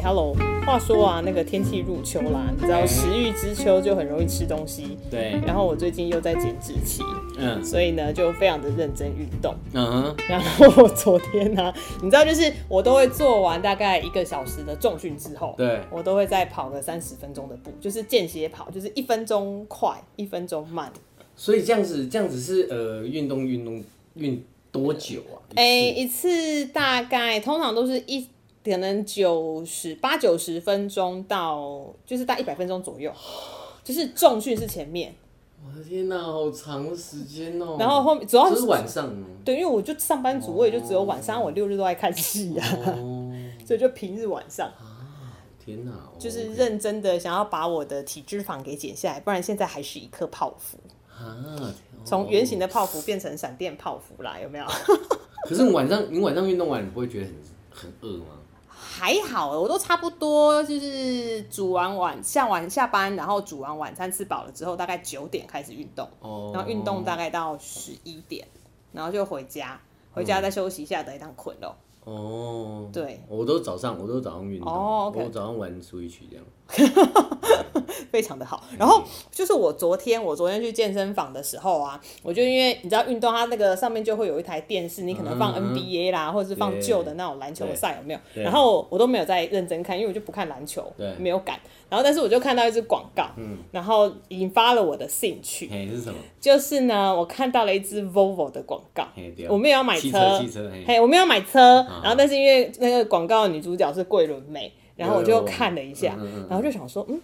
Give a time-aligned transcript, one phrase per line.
[0.00, 4.96] 嘿、hey，Hello，话说啊，那个天气入秋啦，你知道食欲之秋就很容易吃东西。
[5.10, 5.38] 对。
[5.46, 7.02] 然后我最近又在减脂期，
[7.36, 9.54] 嗯，所以呢就非常的认真运动。
[9.74, 10.16] 嗯哼。
[10.28, 20.90] 然后我昨天呢、啊，你知道，就是我都会做完大概一个小时的重训之后，对，我都会再跑个三十分钟的步，就是间歇跑，就是一分钟快，一分钟慢。
[21.36, 23.82] 所以这样子，这样子是呃运动运动
[24.14, 25.36] 运多久啊？
[25.56, 28.26] 哎、欸，一次大概通常都是一。
[28.64, 33.12] 可能九十八九十分钟到，就是大概一百分钟左右，
[33.82, 35.14] 就是重训是前面。
[35.62, 37.76] 我的天哪，好长的时间哦！
[37.78, 39.12] 然后后面主要是晚上。
[39.44, 42.66] 对，因为我就上班族，我也就只有晚上，我六日都在看戏啊，
[43.66, 44.70] 所以就平日晚上。
[45.62, 45.92] 天哪！
[46.18, 50.78] 就是认真的想要把我的体脂肪给减下来，不然现在还是一颗泡芙。
[52.02, 54.64] 从圆形的泡芙变成闪电泡芙啦，有没有？
[55.46, 57.34] 可是你晚上你晚上运动完，你不会觉得很
[57.80, 58.26] 很饿吗？
[58.68, 66.54] 还好，我都差不多，就是煮完晚下完下班，然后煮完晚餐吃饱了之后，大概九点开始运动，oh.
[66.54, 68.46] 然后运动大概到十一点，
[68.92, 69.78] 然后就回家，
[70.12, 71.76] 回家再休息一下，等一趟困了。
[72.04, 75.14] 哦、oh.，对，我都早上，我都早上运动，oh.
[75.14, 76.44] 我早上玩 Switch 这样。
[78.10, 88.20] 非常的好，然后就是我昨天我昨天去健身房的时候啊，我就因为你知道运动，它那个上面就会有一台电视，你可能放 NBA 啦，嗯、或者是放旧的那种篮球赛有没有？
[88.42, 91.58] 然后我都没有在认真看，因为我就不看篮球，没有感。
[91.88, 95.68] 然后但是我就看到一支广告，嗯，然后引发了我的兴趣。
[95.68, 96.14] 是什么？
[96.40, 99.06] 就是呢，我看到了一支 Volvo 的广告，
[99.48, 100.40] 我没有要买车，
[100.86, 106.16] 嘿，我没有买车，然后但是因为那个广告女主角是桂纶镁，然后我就看了一下，
[106.48, 107.20] 然后就想说，嗯。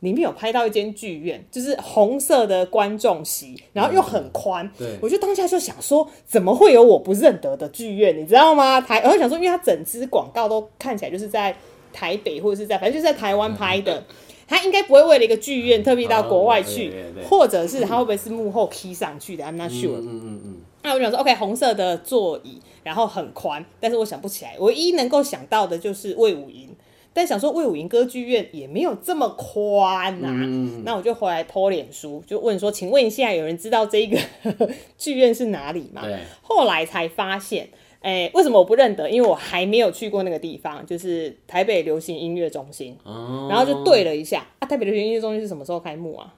[0.00, 4.70] 里面有拍到一间剧院，就是红色的观众席，然后又很宽。
[4.76, 8.14] 对，我就当下就想说，怎么会有我不认得的剧院？
[8.14, 8.78] 你知道吗？
[8.78, 11.56] 台，我就想说，因为它整支广告都看起来就是在
[11.90, 14.04] 台北或者是在，反正就是在台湾拍的，
[14.46, 16.92] 他应该不会为了一个剧院特别到国外去，
[17.30, 19.96] 或者是他会不会是幕后 key 上去的？I'm not sure。
[19.96, 20.56] 嗯嗯嗯。
[20.82, 26.68] 那我想说，OK，红色的座椅，然后很宽，但是我想不起来，唯一能够想到的就是魏武营。
[27.16, 34.18] 但想说魏武营歌剧院也没有这么宽啊、嗯，那我就回来 po 脸书，就问说，请问一下，有人知道这个
[34.98, 36.02] 剧院是哪里吗？
[36.42, 37.68] 后来才发现，
[38.00, 39.08] 哎、欸，为什么我不认得？
[39.08, 43.46] 因为我还没有去过那个地方，就是台北流行音乐中心、哦。
[43.48, 46.34] 然后就对了一下，啊，台北流行音乐中心是什么时候开幕啊？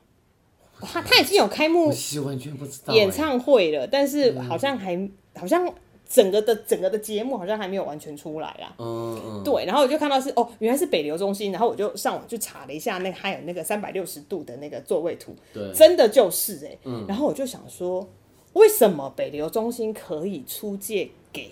[0.78, 1.86] 他他已经有开幕，
[2.22, 5.66] 完全不知道演唱会了，但是好像还、嗯、好像。
[6.08, 18.08] 整个的整个的节目好像还没有完全出来啊，嗯嗯，对，然后我就看到是哦，原来是北流中心，然后我就上网去查了一下，那个还有那个三百六十度的那个座位图，对，真的就是哎、欸，嗯，然后我就想说，
[18.52, 21.50] 为什么北流中心可以出借给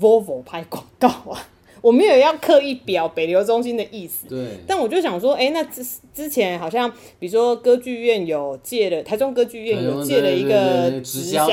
[0.00, 1.48] Volvo 拍广告啊？
[1.82, 5.84] 我没有要刻意表北流中心的意思，对，但我就想说，哎，那之
[6.14, 11.46] 之前好像，比如说歌剧院有借了，台中歌剧院有借了一个直销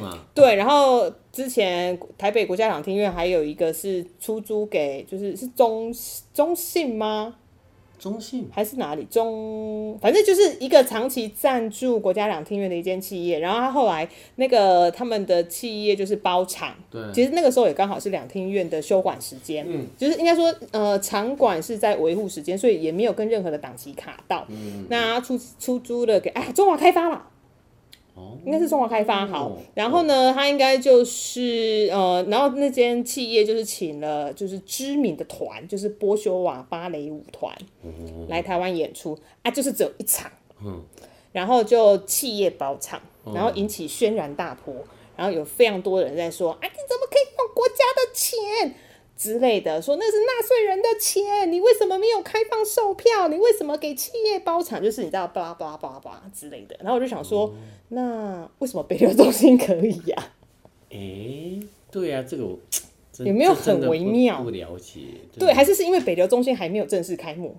[0.00, 5.94] 嘛，对，然后之前台北国家两厅院还有一个是出租给，就是是中
[6.34, 7.36] 中信吗？
[7.98, 8.48] 中信。
[8.50, 9.04] 还是哪里？
[9.10, 27.22] 中，反正就是一个长期赞助国家两厅院的一间企业，然后他后来那个他们的企业就是包场，对，其实那个时候也刚好是两厅院的休馆时间，嗯，就是应该说呃场馆是在维护时间，所以也没有跟任何的档期卡到，嗯，那出出租了给哎中华开发嘛。
[28.48, 37.54] 应该是中华开发好，然后呢，他应该就是呃，然后那间企业就是请了就是知名的团，就是波修瓦芭蕾舞团
[38.26, 39.18] 来台湾演出。
[39.42, 40.32] 啊，就是只有一场，
[41.30, 42.98] 然后就企业包场，
[43.34, 44.74] 然后引起轩然大波，
[45.14, 48.74] 然后有非常多人在说，啊，你怎么可以用国家的钱？
[49.18, 53.26] 之类的，说那是纳税人的钱，你为什么没有开放售票？
[53.26, 54.80] 你为什么给企业包场？
[54.80, 56.76] 就是你知道，巴拉巴拉巴拉巴拉之类的。
[56.78, 60.22] 然后我就想说，嗯、那为什么北流中心可以呀、啊？
[60.90, 61.60] 哎、欸，
[61.90, 62.56] 对呀、啊，这个我
[63.24, 64.40] 有没有很微妙？
[64.44, 65.00] 不了解。
[65.36, 67.56] 对，还是是因为北流中心还没有正式开幕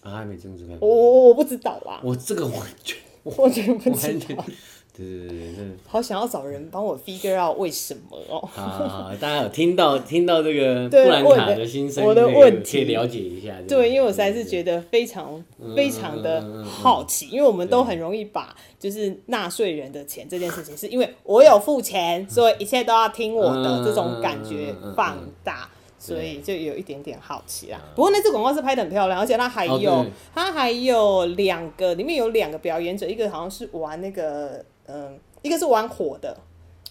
[0.00, 0.16] 啊？
[0.16, 0.78] 还没正式开幕？
[0.80, 2.00] 我我我不知道啦。
[2.02, 4.44] 我这个完全，我完全不知道。
[4.94, 8.46] 对对对对，好想要找人帮我 figure out 为什么哦。
[8.52, 13.54] 好，大家有听到听到这个布兰卡的心声，我的问题可以了解一下。
[13.66, 15.42] 对，因为我实在是觉得非常
[15.74, 27.80] 非常的好奇，因为我们都很容易把就是纳税人的钱这件事情，是因为我有付钱，所以一切都要听我的这种感觉放大，所以就有一点点好奇啦。
[27.94, 30.04] 不过那次广告是拍的很漂亮，而且它还有
[30.34, 34.62] 它还有两个，里面有两个表演者，一个好像是玩那个。
[34.86, 36.36] 嗯，一个是玩火的，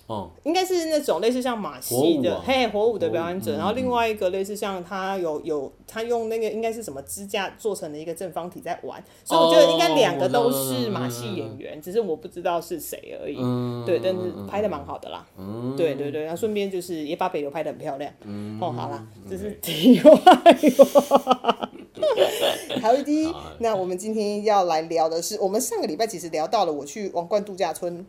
[0.08, 3.58] 哦，应该是那种类似像马戏的，嘿，火舞的表演者。
[3.58, 13.36] 然后另外一个类似像他有有他用那个应该是什么支架做成的一个正方体在玩，所以我觉得应该两个都是马戏演员，只是我不知道是谁而已。
[13.86, 15.26] 对，但是拍的蛮好的啦。
[15.78, 18.12] 对对对，然后顺便就是也把北流拍的很漂亮。
[18.60, 21.70] 哦，好啦，这是题外话。
[22.82, 28.06] 好的，那我们今天要来聊的是，我们上个礼拜其实聊到了我去王冠度假村。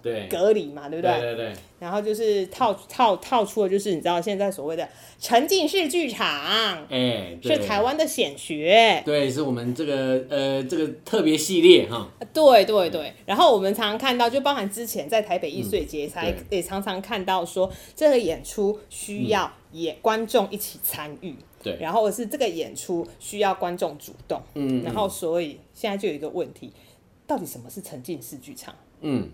[0.00, 1.12] 对，隔离嘛，对不对？
[1.18, 1.52] 对对对。
[1.80, 4.88] 然后就是套套套出的，就是你知道现在所谓的
[5.18, 9.02] 沉浸式剧场，哎，是台湾的显学。
[9.04, 12.08] 对，是我们这个呃这个特别系列哈。
[12.32, 13.12] 对对对。
[13.26, 21.34] 然后我们常常看到，就包含之前在台北艺术节才也常常看到说，这个演出需要演观众一起参与。
[21.62, 21.76] 对。
[21.80, 24.42] 然后是这个演出需要观众主动。
[24.54, 24.82] 嗯。
[24.82, 26.70] 然后所以现在就有一个问题，
[27.26, 28.74] 到底什么是沉浸式剧场？
[29.00, 29.28] 嗯。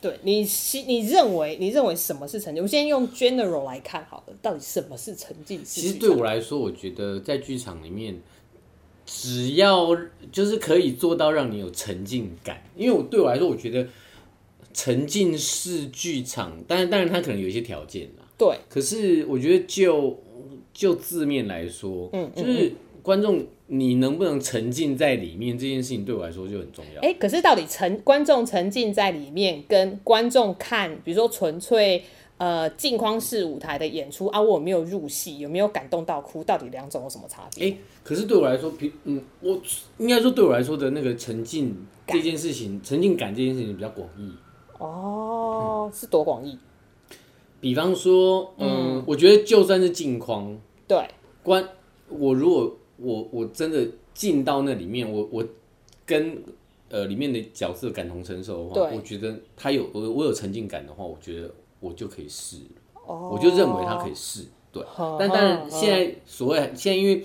[0.00, 0.44] 对你，
[0.88, 2.60] 你认为你认为什么是沉浸？
[2.60, 5.80] 我们先用 general 来看好了，到底什么是沉浸式？
[5.80, 8.20] 其实对我来说，我觉得在剧场里面，
[9.06, 9.96] 只要
[10.32, 12.64] 就是可以做到让你有沉浸感。
[12.74, 13.86] 因为我对我来说，我觉得
[14.74, 18.26] 沉浸式剧场，当然当然它可能有一些条件啦。
[18.36, 20.18] 对，可是我觉得就
[20.72, 22.72] 就字面来说，嗯，就是
[23.02, 23.44] 观众。
[23.68, 27.00] 你能不能沉浸在里面这件事情对我来说就很重要。
[27.00, 32.04] 哎、欸，可是到底沉观众沉浸在里面，跟观众看，比如说纯粹
[32.36, 37.64] 呃镜框式舞台的演出啊，我有没有入戏，有没有感动到哭，到底两种有什么差别？
[37.64, 39.58] 哎、欸，可是对我来说，比嗯，我
[39.96, 41.74] 应该说对我来说的那个沉浸
[42.08, 44.30] 这件事情，沉浸感这件事情比较广义。
[44.76, 46.58] 哦，嗯、是多广义？
[47.62, 49.04] 比方说，嗯，嗯。
[49.06, 50.54] 我觉得就算是镜框，
[50.86, 51.08] 对，
[51.42, 51.66] 关
[52.10, 52.76] 我如果。
[52.98, 55.44] 我我真的进到那里面，我我
[56.06, 56.40] 跟
[56.88, 62.58] 呃里面的角色感同身受的话，我觉得他有我我有沉浸感的话，我觉得我就可以试，
[63.04, 64.84] 我就认为他可以试，对。
[65.18, 67.24] 但当然现在所谓现在因为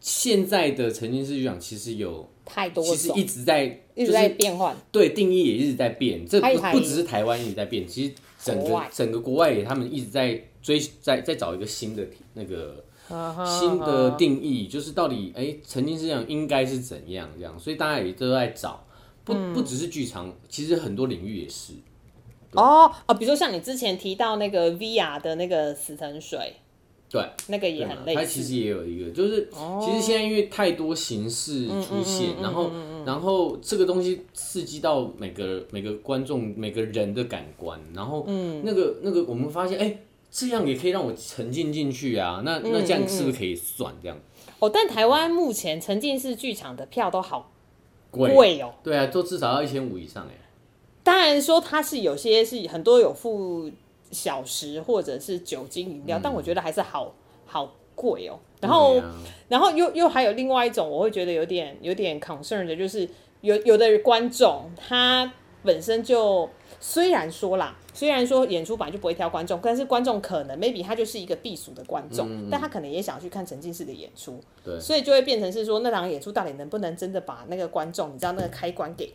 [0.00, 8.12] 现在的沉浸式剧场其实有太多，其实一直在一直在变换，对，定义也一直在变，这不不只是台湾一直在变，其实
[8.42, 12.84] 整个整个国外也他们一直在追在在找一个新的那个。
[13.44, 18.86] 新的定义就是到底哎，曾经是这样应该是怎样这样，所以大家也都在找，
[19.24, 21.72] 不不只是剧场，其实很多领域也是。
[22.52, 26.54] 哦哦，比如说像你之前提到那个 VR 的那个死沉水，
[27.10, 28.20] 对，那个也很类似。
[28.20, 29.48] 它其实也有一个，就是
[29.82, 32.70] 其实现在因为太多形式出现，然后
[33.04, 38.24] 然后这个东西刺激到每个每个观众每个人的感官，然后
[38.62, 39.98] 那个那个我们发现哎。
[40.32, 44.16] 这样也可以让我沉浸进去啊，那那这样是不是可以算这样？
[44.16, 47.50] 嗯嗯、哦，但台湾目前沉浸式剧场的票都好
[48.12, 48.72] 贵哦。
[48.84, 50.38] 对啊，都至少要一千五以上哎。
[51.02, 53.68] 当然说它是有些是很多有附
[54.10, 57.14] 小时或者是酒精饮料，嗯、但我觉得还是好
[57.46, 58.38] 好贵哦。
[58.60, 59.14] 然后、啊、
[59.48, 63.08] 然后又又还有另外一种，我会觉得有点有点 concern 的，就是
[63.40, 66.48] 有有的观众他本身就
[66.80, 67.76] 虽然说啦。
[67.92, 79.12] 虽然说演出本来就不会挑观众，但是观众可能 maybe 他就是一个避暑的观众，嗯嗯，但他可能也想要去看沉浸式的演出，对，所以就会变成是说那场演出到底能不能真的把那个观众，你知道那个开关给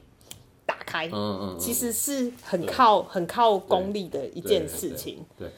[0.65, 5.49] 打开，嗯嗯，嗯，其实是很靠很靠功力的一件事情，对。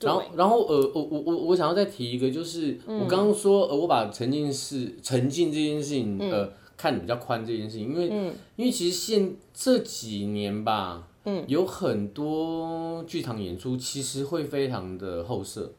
[0.00, 11.08] 然后然后呃，我我我我想要再提一个，就是我刚刚说呃，我把沉浸式沉浸这件事情呃看的比较宽这件事情，因为、嗯、因为其实现这几年吧。
[11.24, 15.72] 嗯，有很多剧场演出其实会非常的后设。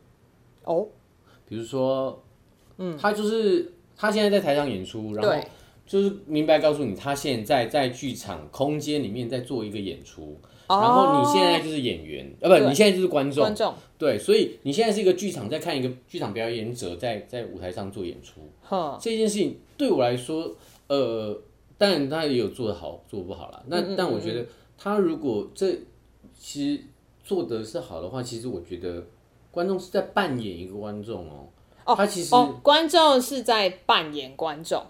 [0.64, 0.88] 哦，
[1.46, 2.24] 比如说，
[2.78, 5.46] 嗯，他就是他现在在台上演出，然后
[5.86, 20.56] 就是明白告诉你，他现在在剧场空间里面在做一个演出，然后你现在就是演员，呃，不，你现在就是观众，观众，对，所以你现在是一个剧场在看一个剧场表演者在在舞台上做演出，哈，这件事情对我来说，
[20.88, 21.42] 呃，
[21.78, 24.46] 当然他也有做的好，做不好啦，那但我觉得。
[24.76, 25.72] 他如果这
[26.38, 26.84] 其实
[27.24, 29.02] 做的是好的话，其实我觉得
[29.50, 31.48] 观众是在扮演一个观众哦。
[31.86, 34.84] 哦，他其实、哦、观众是在扮演观众。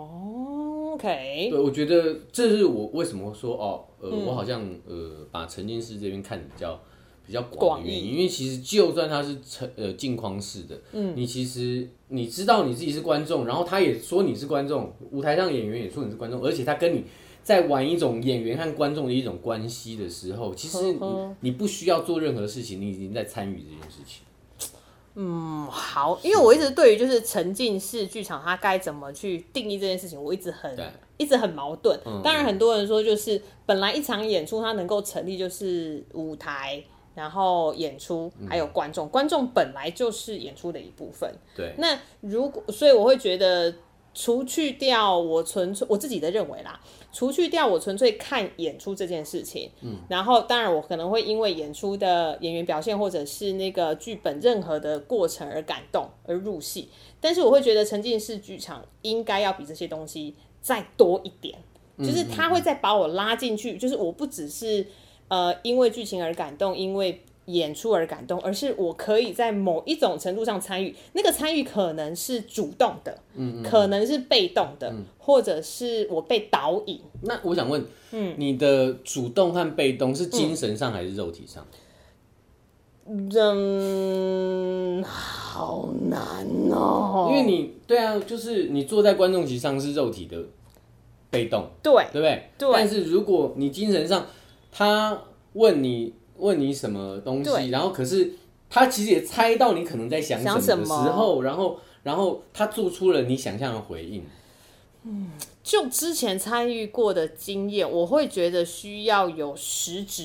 [0.00, 0.08] 对。
[0.08, 1.48] 哦，OK。
[1.50, 6.80] 对，我觉得这是我为什么说哦，呃，嗯、我好像呃把沉浸式这边看比较
[7.26, 17.04] 比较广的原因，义因为其实就算他是沉呃镜框式的，嗯，你其实你知道你自己是观众，然后他也说你是观众，舞台上演员也说你是观众，而且他跟你。
[17.42, 21.00] 在玩一种演员和观众的一种关系的时候，其实你
[21.40, 24.22] 你不需要做任何事情，你已经在参与这件事情。
[25.14, 30.76] 嗯，好，因为我一直对于就是沉浸式剧场它该怎么去定义这件事情，我一直很
[31.16, 31.98] 一直很矛盾。
[32.06, 36.82] 嗯、当然，很多人说就是本来一场演出它能够成立，就是舞台，
[37.14, 41.34] 然后演出还有观众，嗯、观众本来就是演出的一部分。
[41.56, 41.74] 对。
[41.76, 43.74] 那如果所以我会觉得，
[44.14, 46.80] 除去掉我纯粹我自己的认为啦。
[47.12, 56.88] 除去掉我纯粹看演出这件事情，嗯，然后当然我可能会因为演出的演员表现或者是那个剧本任何的过程而感动而入戏，
[57.20, 61.58] 但是我会觉得沉浸式剧场应该要比这些东西再多一点，
[61.98, 64.86] 就是他会再把我拉进去，就是我不只是
[65.28, 67.22] 呃因为剧情而感动，因为。
[67.52, 77.00] 演出而感动，而是我可以在某一种程度上参与，那个参与可能是主动的，嗯，嗯，可能是被动的，嗯、或者是我被导引。
[77.22, 81.66] 那我想问，嗯，你的主动和被动是精神上还是肉体上？
[83.06, 90.40] 嗯，好难哦，因为你对啊，就是你坐在观众席上是肉体的
[91.30, 92.50] 被动，对，对不对？
[92.56, 92.70] 对。
[92.72, 94.26] 但是如果你精神上，
[94.70, 95.22] 他
[95.54, 96.14] 问你。
[96.40, 98.32] 问你什么东西，然后可是
[98.68, 104.24] 他其实也猜到你可能在想什么的时候，然后然后他做出了你想象的回应。
[105.02, 105.30] 嗯，
[105.62, 110.22] 就之前参与过的经验，我会觉得需要有实质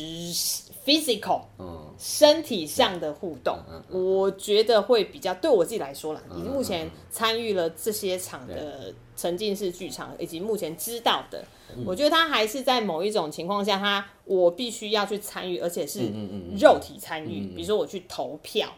[0.86, 6.22] physical，嗯，身体上的互动，嗯嗯、我觉得会比较对我自己来说啦。
[6.36, 11.44] 你、嗯、目前参与了这些场的沉浸式剧场，以及目前知道的。
[11.86, 16.12] 我觉得他还是在某一种情况下，他我必须要去参与，而且是
[16.58, 17.48] 肉体参与。
[17.56, 18.72] 比如说我去投票，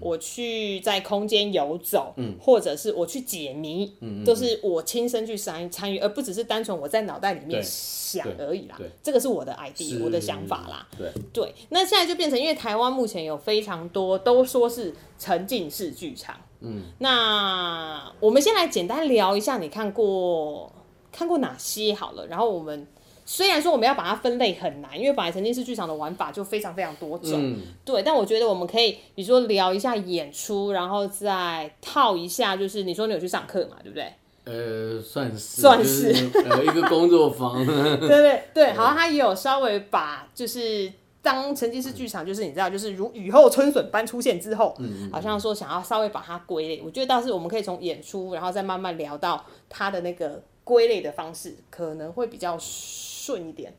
[0.00, 3.92] 我去在空间游走，或者是我去解谜，
[4.24, 8.78] 都是我亲身去参参与，而不只是单纯我在脑袋里面想而已啦。
[9.02, 10.86] 这个是我的 idea，我的想法啦。
[10.96, 20.72] 对对，那现在就变成，因为台湾目前有非常多都说是沉浸式剧场，嗯，那我们先来简单聊一下，你看过。
[21.16, 22.84] 看过哪些好了，然后我们
[23.24, 28.02] 虽然说我们要把它分类很难，因为本来沉浸式剧场的玩法就非常非常多种，嗯、对。
[28.02, 34.12] 但我觉得我们可以，比如说聊一下演出，然后再套一下，就是你说你有去上课嘛，对不对？
[34.44, 36.12] 呃，算是，算是，
[36.50, 37.64] 呃，一个工作坊。
[37.64, 40.92] 对 对对， 好像他也有稍微把，就是
[41.24, 46.80] 当沉浸式剧场，就是你知道，就是如雨后春笋般出现之后，嗯、好像说想要稍微把它归类。
[46.84, 50.40] 我觉得倒是我们可以从演出，然后再慢慢聊到它的那个。
[50.64, 53.76] 归类的方式可能会比较顺一点，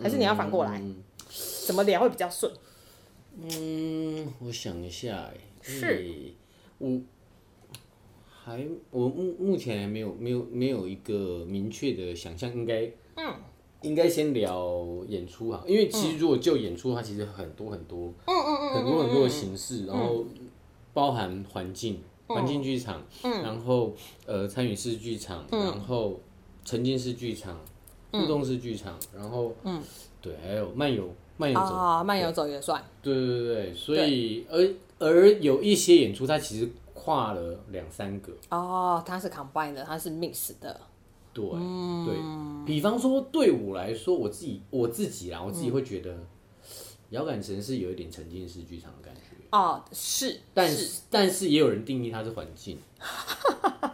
[0.00, 0.78] 还是你要反过来？
[0.78, 0.96] 嗯、
[1.66, 2.50] 怎么聊会比较顺？
[3.38, 6.32] 嗯，我想一下，哎，是，
[6.78, 6.98] 我
[8.30, 13.34] 还我目目前还没有没有没有一个明确的想象，应该嗯，
[13.82, 20.24] 应该先聊演出哈，因为其实如果就演出，它其实很多很多，嗯嗯嗯，很多很多的形式，然后
[20.92, 22.00] 包含环境。
[22.32, 23.92] 环境剧场，嗯、然后
[24.24, 26.20] 呃参与式剧场，嗯、然后
[26.64, 27.58] 沉浸式剧场，
[28.12, 29.82] 互动式剧场，然后嗯，
[30.22, 40.80] 对，还有漫游漫游走，啊，慢游走也算，对对对，所以而而有一些演出，它其实跨了两三个，哦，它是 combined 的，它是 mix 的，
[41.32, 42.16] 对，嗯、对，
[42.66, 46.16] 比方说对我来说，我自己我自己啦，我自己会觉得，
[47.10, 49.20] 摇感城是有一点沉浸式剧场的感觉。
[49.50, 51.00] 哦，是，但是。
[51.10, 52.78] 但是也有人定义它是环境，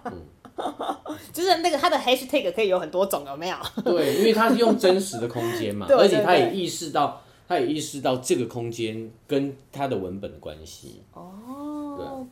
[0.05, 0.23] 嗯，
[1.33, 3.57] 就是那个它的 hashtag 可以有很多种，有没有？
[3.83, 11.03] 对，因为它是用真实的空间嘛，对 对对，而且他也意识到，他也意识到这个空间跟他的文本的关系。
[11.15, 12.27] 哦，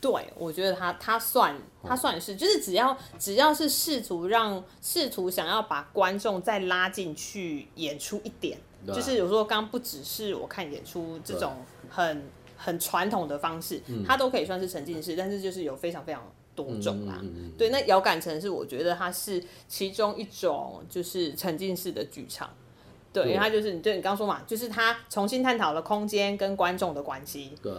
[0.00, 11.52] 对，我觉得他他算他算是，就是只要只要是试图让试图想要把观众再拉进去演出一点，啊、就是有时候刚不只是我看演出这种
[11.88, 12.30] 很。
[12.62, 16.22] 很传统的方式，它都可以算是沉浸式，嗯、但是就是有非常非常
[16.54, 17.18] 多种啦。
[17.22, 22.50] 嗯嗯嗯、对，那遥感城市我觉得它是其中一种，就是沉浸式的剧场。
[23.14, 27.52] 对，对因为它就是你对你刚说嘛，就是它重新探讨了空间跟观众的关系。
[27.62, 27.72] 对。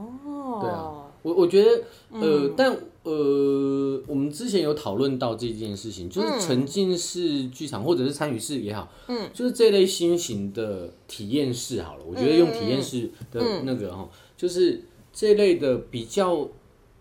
[0.00, 0.58] 哦。
[0.60, 1.06] 对啊。
[1.22, 1.70] 我我觉得，
[2.12, 12.04] 呃，嗯、但呃，我们之前有讨论到这件事情，就是沉浸式剧场或者是参与式也好，嗯，就是这类新型的体验式好了。
[12.06, 14.80] 我觉得用体验式的那个哈，嗯、就是
[15.12, 16.48] 这类的比较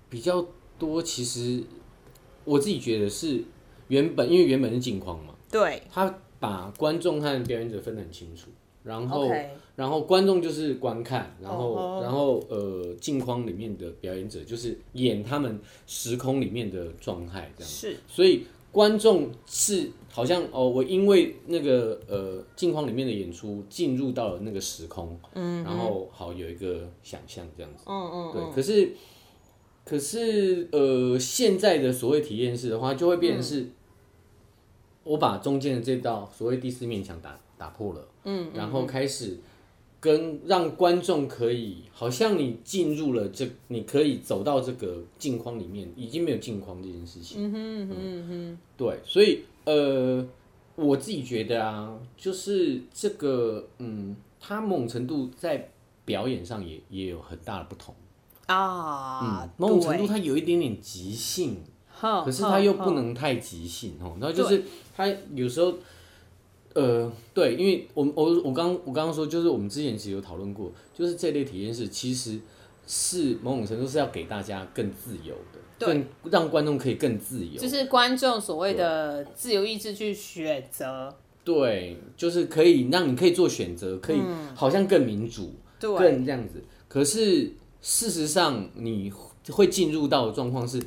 [0.09, 0.45] 比较
[0.77, 1.01] 多。
[1.01, 1.63] 其实
[2.43, 3.41] 我自己觉得是
[3.87, 8.49] 原本，因为原本是镜框嘛，对，他把观众和表演者分得很清楚。
[8.83, 9.45] 然后，Okay.
[9.79, 12.03] 然后观众就是观看，然后，oh, oh.
[12.03, 15.57] 然后呃，镜框里面的表演者就是演他们
[15.87, 17.95] 时空里面的状态，这样是。
[18.05, 18.43] 所以
[18.73, 25.65] 观众是好像哦，我因为那个呃镜框里面的演出进入到了那个时空，嗯、mm，hmm.
[25.65, 28.33] 然后好有一个想象这样子，嗯嗯、mm，hmm.
[28.33, 28.55] 对。
[28.55, 28.91] 可是，
[29.85, 33.55] 可是呃，现在的所谓体验式的话，就会变成是。
[33.55, 33.73] Mm hmm.
[35.05, 39.37] 我把中间的这道所谓第四面墙打打破了，嗯，然后开始
[39.99, 50.25] 跟让观众可以，好像你进入了这，你可以走到这个镜框里面，已经没有镜框这件事情，嗯哼嗯哼对，所以呃，
[50.75, 55.69] 我自己觉得啊，就是这个，嗯，他某种程度在
[56.05, 57.93] 表演上也也有很大的不同。
[58.47, 61.57] 啊，嗯，某种程度他有一点点即兴。
[62.23, 64.63] 可是他又不能太即兴哦，然后就是
[64.95, 65.73] 他有时候，
[66.75, 72.39] 呃，对，因为我我我刚我刚刚说，就是我们之前其实有讨论过，就是这类体验式其实
[72.85, 84.19] 是某种程度是要给大家更自由的，对，更让观众可以更自由，就是观众所谓的自由意志去选择，对，就是可以让你可以做选择，可以
[84.53, 86.63] 好像更民主，对，更这样子。
[86.87, 89.11] 可是事实上你
[89.49, 90.79] 会进入到的状况是。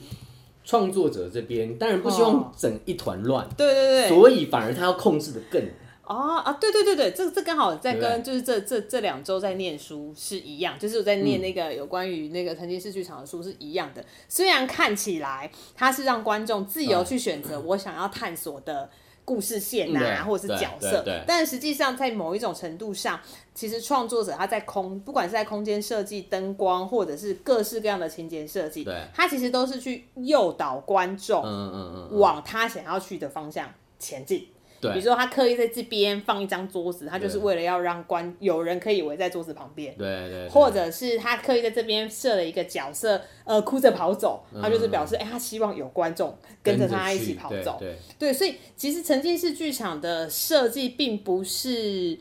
[0.65, 5.63] 创作者这边当然不希望整一团乱，对对对，所以反而他要控制的更
[6.05, 14.05] 哦啊，对对对对，这这刚好在跟就是这这这两周在念书是一样，就是我在念那个有关于那个沉浸式剧场的书是一样的。
[14.29, 18.91] 虽然看起来它是让观众自由去选择我想要探索的
[19.25, 23.21] 故事线啊，或者是角色，但实际上在某一种程度上。
[23.55, 34.49] 其实创作者他在空，不管是在空间设计、灯光，或者是各式各样的情节设计，他其实都是去诱导观众，嗯嗯嗯，往他想要去的方向前进。
[34.83, 39.97] 对，比如说他刻意在这边放一张桌子，他就是为了要让观有人可以围在桌子旁边。
[39.97, 40.49] 对对。
[40.49, 47.79] 或者是他刻意在这边设了一个角色，呃，哭着跑走，他就是表示，哎，他希望有观众跟着他一起跑走。
[47.81, 48.33] 对对。
[48.33, 52.19] 所以其实沉浸式剧场的设计并不是。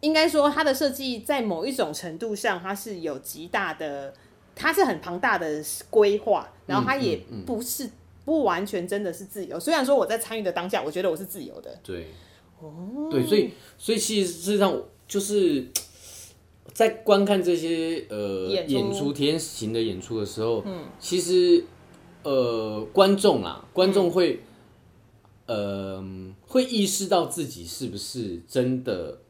[0.00, 4.12] 应该说，它的设计在某一种程度上，它是有极大的，
[4.54, 7.88] 它是很庞大的规划，然后它也不是
[8.24, 9.58] 不完全真的是自由。
[9.60, 11.78] 虽然说我在参与的当下，我觉得我是自由的。
[11.82, 12.06] 对，
[12.60, 15.66] 哦，对，所以所以其实事实上就是
[16.72, 21.64] 在观看这些呃演出，演出体验型的演出的时候，嗯，其实
[22.22, 24.42] 呃观众啊，观众会、
[25.46, 29.20] 嗯、呃会意识到自己是不是真的。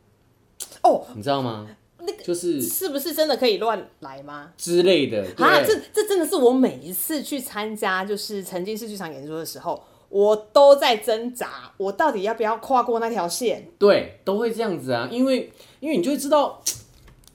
[0.83, 1.69] 哦，你知道吗？
[2.07, 4.53] 那个就是是不是真的可以乱来吗？
[4.57, 13.69] 之类的啊，这这真的是我每一次去参加就是沉浸式剧场演出的时候，我都在挣扎，我到底要不要跨过那条线？
[13.79, 16.63] 对，都会这样子啊，因为因为你就会知道，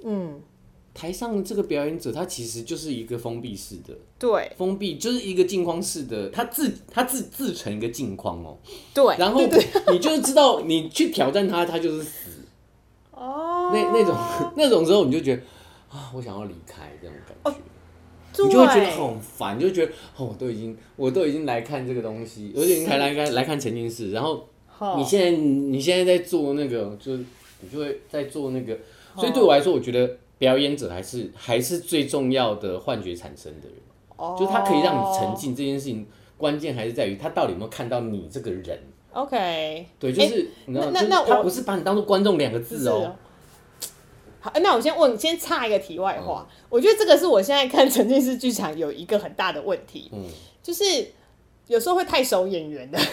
[0.03, 0.41] 嗯，
[0.93, 8.57] 台上这个表演者他其实就是一个封闭式的，对，封闭就是一个镜框式的，他自他自自成一个镜框哦，
[8.93, 9.41] 对，然后
[9.91, 12.11] 你就是知道你去挑战他，他就是死。
[13.11, 14.15] 哦，那那种
[14.55, 15.41] 那种时候，你就觉得
[15.89, 17.55] 啊，我想要离开这种感觉，哦、
[18.45, 24.47] 你就会觉得很烦，你就觉得哦，我都已经我都已经来看这个东西，而且你还来来来看沉浸式，然后
[24.97, 27.23] 你现在你现在在做那个，就是
[27.61, 28.77] 你就会在做那个，
[29.15, 33.77] 所以对我来说，我觉得表演者还是还是最重要的幻觉产生的人，
[34.15, 36.05] 哦、就是他可以让你沉浸这件事情，
[36.37, 38.79] 关键还是在于他到底有没有看到你这个人。
[39.11, 43.15] OK，对，就是、欸、你知道，那那他不是把你当做观众两个字哦。
[44.39, 46.47] 好，那我先问，先插一个题外话。
[46.49, 50.25] 嗯、我觉得这个是我现在看沉浸式剧场有一个很大的问题，嗯，
[50.63, 50.83] 就是
[51.67, 52.97] 有时候会太熟演员的。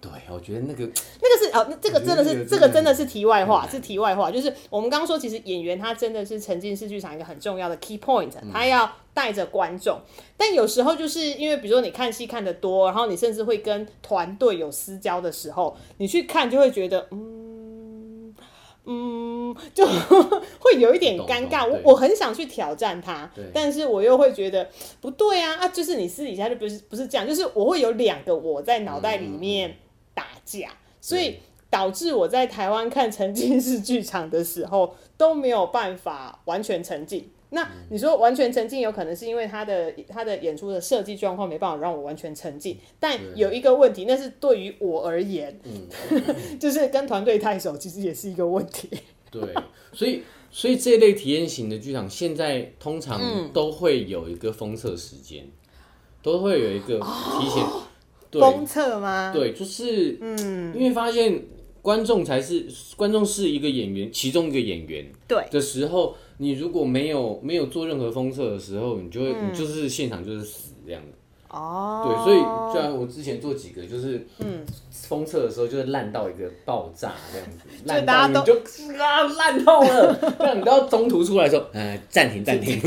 [0.00, 0.84] 对，我觉得那个
[1.22, 4.30] 那个是哦，那这个真的是这个真的是题外话，是题外话。
[4.30, 8.90] 就是我们刚刚说，其实演员他真的是沉浸式剧场一个很重要的 key point，他要。
[9.14, 10.00] 带着观众，
[10.36, 17.43] 但有时候就是因为，比如说你看戏看的多，然后你甚至会跟团队有私交的时候，你去看就会觉得，嗯
[18.86, 19.86] 嗯，就
[20.60, 21.66] 会有一点尴尬。
[21.66, 24.68] 我我很想去挑战他，但是我又会觉得
[25.00, 25.68] 不对啊啊！
[25.68, 29.76] 就是你私底下就不是不是这样，就是我会有两个我在脑袋里面
[30.12, 30.70] 打架，
[31.00, 31.38] 所以
[31.70, 37.30] 导致我在台湾看沉浸式剧场的时候都没有办法完全沉浸。
[37.54, 42.76] 那你说完全沉浸，有可能是因为他的他的演出的设计状况没办法让我完全沉浸。
[42.98, 45.88] 但有一个问题，那是对于我而言，嗯、
[46.58, 48.90] 就是跟团队太熟，其实也是一个问题。
[49.30, 49.40] 对，
[49.92, 53.20] 所以所以这类体验型的剧场现在通常
[53.52, 55.46] 都会有一个封测时间，
[56.22, 57.64] 都会有一个提前
[58.32, 59.32] 封测吗？
[59.32, 61.40] 对，就是嗯，因为发现
[61.80, 66.16] 观众才是观众是一个演员，其中一个演员对的时候。
[66.38, 72.04] 你如果没有没有做任何封测的时候，你就会、嗯、你就是现场就是死这样的哦。
[72.06, 78.54] 对，所以虽然我之前做几个，就是嗯，封测的时候就是烂到一个爆炸这样子，烂到你就
[79.00, 82.80] 啊烂透了， 这样你都要中途出来说，呃，暂停暂停。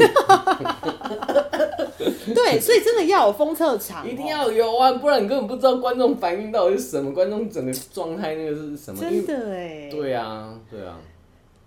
[2.36, 9.00] 对，所以真的要有封测场，喔，一定要有啊，不然你根本不知道观众反应到底是什么，观众整个状态那个是什么。
[9.00, 9.90] 真的哎。
[9.90, 11.00] 对啊，对啊。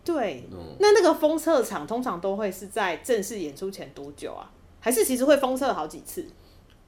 [0.04, 4.50] 对，嗯，那那个封测场通常都会是在正式演出前多久啊？
[4.80, 6.26] 还是其实会封测好几次？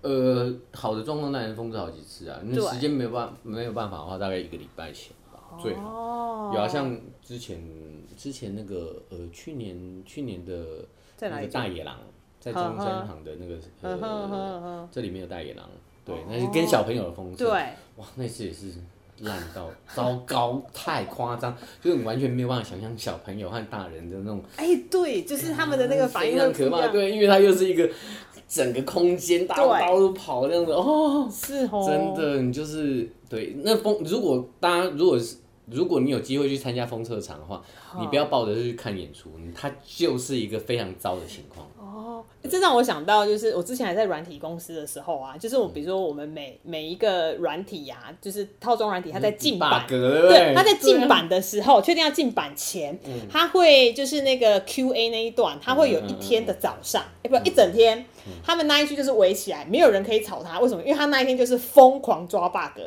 [0.00, 2.40] 呃，好的状况当然封测好几次啊。
[2.42, 5.88] 那时间没有办没有办法的话，大概一个礼拜前吧，最好。
[5.88, 6.52] 哦。
[6.54, 7.62] 有啊，像之前
[8.16, 10.84] 之前那个呃，去年去年的
[11.20, 11.98] 那个大野狼，
[12.40, 15.68] 在中山堂的那个呃，这里面有大野狼，
[16.04, 17.44] 对，那是跟小朋友的封测。
[17.44, 17.52] 对。
[17.96, 18.72] 哇，那次也是。
[19.22, 24.42] 烂到糟糕，太夸张，就是你完全没有办法想象小朋友和大人的那种。
[24.56, 27.88] 哎、欸，对，就是他们的那个反应很可怕，对，因为它又是一个
[28.48, 37.62] 整个空间大刀都跑那样子哦，是哦，真的，你就是对那风，如果大家如果是如果你有机会去参加风车场的话，
[38.00, 41.66] 你不要抱着去看演出，它就是一个非常糟的情况。
[42.50, 49.86] 这让我想到，就是我之前还在软体公司的时候啊，就是我比如说我们每每一个软体呀、啊，就是套装软体，它在进版，
[50.28, 52.98] 对，它在进版的时候，确定要进版前，
[53.30, 58.04] 它会就是那个 QA 那一段，它会有一天的早上，哎，不，一整天，
[58.44, 60.82] 他们那一区就是围起来，没有人可以吵他，为什么？
[60.82, 62.80] 因为他那一天就是疯狂抓 bug，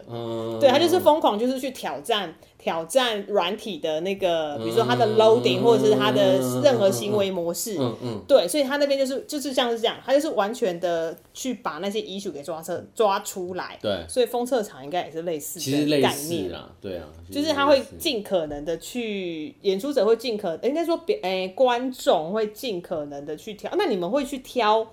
[0.59, 2.35] 对，他就是疯狂就是去挑战。
[2.65, 16.51] 挑战软体的那个，比如说它的 loading，或者是它的任何行为模式，嗯嗯，对，所以他那边就是就是像是这样，他就是完全的去把那些 issue 给抓出抓出来，对，所以封测场应该也是类似的概念。
[16.51, 24.87] 啦，对啊，就是他会尽可能的去演出者会尽可，应该说别哎观众会尽可能的去挑，那你们会去挑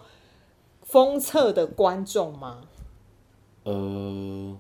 [0.82, 2.58] 封测的观众吗？
[3.64, 4.54] 呃。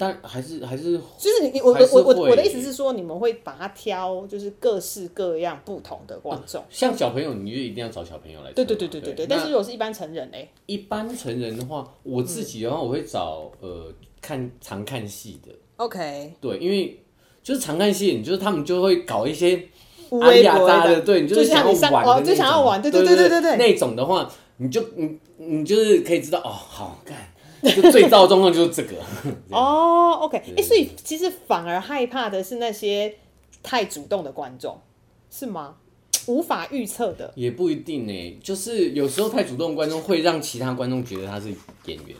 [0.00, 6.64] 但还是还是，就是你我我我我的意思是说，你们会把它挑，就是各式各样不同的观众。
[6.70, 8.50] 像小朋友，你就一定要找小朋友来。
[8.52, 9.26] 对对对对对对。
[9.26, 10.48] 但是如果是一般成人嘞？
[10.64, 15.52] 一般成人的话，我自己的话，我会找呃看常看戏的。
[15.76, 16.32] OK。
[16.40, 16.98] 对，因为
[17.42, 19.62] 就是常看戏，你就是他们就会搞一些
[20.18, 23.56] 阿里亚扎的，对，你就是想要玩，就想要玩，对对对对对对。
[23.58, 27.29] 那种的话，你就你你就是可以知道哦，好干。
[27.62, 28.96] 就最糟的状况就是这个
[29.50, 33.14] 哦，OK，哎、欸，所以其实反而害怕的是那些
[33.62, 34.80] 太主动的观众，
[35.30, 35.76] 是吗？
[36.26, 38.38] 无法预测的，也不一定呢。
[38.42, 41.48] 就是有时候太主动的观众会让其他观众觉得他是
[41.86, 42.16] 演员。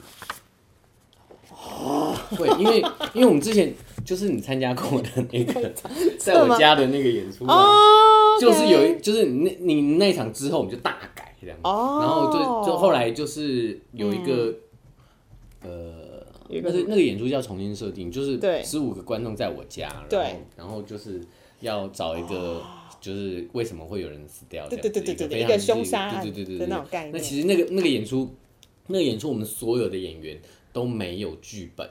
[1.51, 2.81] 哦， 会，因为
[3.15, 3.73] 因为我们之前
[4.05, 5.73] 就是你参加过的那个，
[6.19, 14.51] 在我家的那个演出哦，就是有一就是那你那一场之后我们就大改这样哦，然后就就后来就是有一个。
[14.51, 14.57] 嗯
[15.63, 21.21] 呃，那个那个演出叫重新设定，就是十五个观众在我家，然后然后就是
[21.61, 22.63] 要找一个，
[22.99, 24.67] 就是为什么会有人死掉？
[24.71, 27.13] 对对对对对，一个凶杀案，对对对对那种概念。
[27.13, 28.35] 那其实那个那个演出，
[28.87, 30.41] 那个演出我们所有的演员
[30.73, 31.87] 都没有剧本，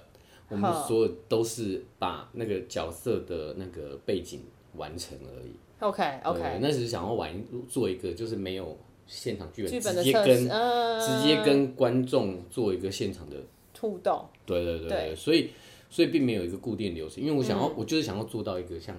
[0.48, 4.42] 我们所有都是把那个角色的那个背景
[4.76, 5.52] 完成而已。
[5.80, 7.32] OK OK，那时想要玩
[7.68, 13.38] 做一个就是没有现场剧本，直接跟直接跟观众做一个现场的。
[13.80, 15.52] 互动，对对对，对所以
[15.90, 18.96] 所以并没有一个固定流程，因为我想要，嗯、我就是想要做到一个像，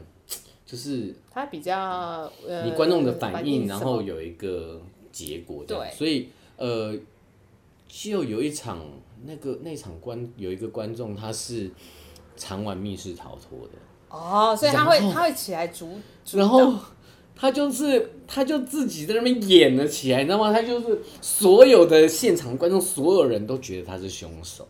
[0.66, 2.30] 就是它比较
[2.64, 4.80] 你观众的反应，然后有一个
[5.12, 6.96] 结果，对，所以呃，
[7.88, 8.80] 就有一场
[9.24, 11.70] 那个那场观有一个观众他是
[12.36, 13.74] 常玩密室逃脱的，
[14.08, 16.00] 哦，所以他会他会起来主，
[16.32, 16.74] 然后
[17.34, 20.52] 他就是他就自己在那边演了起来，你知道吗？
[20.52, 24.68] 他就是所有的现场观众，所有人都觉得他是凶手。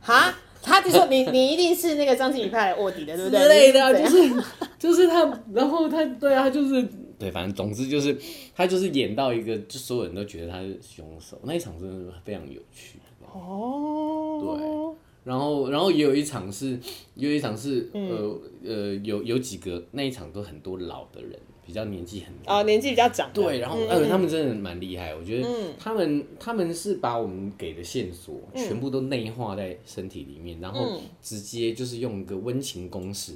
[0.00, 3.40] 哈，他就说你你一定是那个张馨予派来卧底的，对不对？
[3.40, 4.44] 之类的，就是
[4.78, 8.16] 就是他，然后他对啊，他就是对，反正总之就是
[8.56, 12.98] 他就是演到一个，就所有人都觉得他是凶手，那一场真的是非常有趣。
[13.30, 16.80] 哦，对，然后然后也有一场是，
[17.14, 21.38] 也有一场是，嗯、呃呃，有有几个那一场都很多老的人。
[21.68, 23.28] 比较年纪很啊哦，年纪比较长。
[23.34, 25.46] 对，然后呃，他们真的蛮厉害，我觉得
[25.78, 33.34] 他们他们是把我们给的线索全部都内化在身体里面，然后直接就是用一个温情攻势，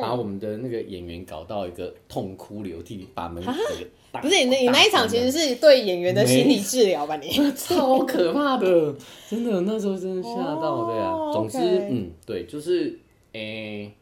[0.00, 4.22] 把我们的那个演员搞到一个痛哭流涕，把门给打。
[4.22, 7.16] 不是你那，你那一场其实是对演员的心理治疗吧？
[7.18, 8.94] 你 超可怕的，
[9.28, 11.32] 真的那时候真的吓到，对啊。
[11.34, 11.58] 总之，
[11.90, 12.98] 嗯，对，就是
[13.32, 13.92] 诶。